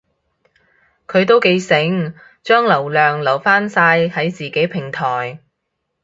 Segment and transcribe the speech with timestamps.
[1.05, 5.37] 佢都幾醒，將流量留返晒喺自己平台